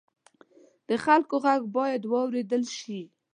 [0.87, 2.99] د خلکو غږ باید واورېدل شي.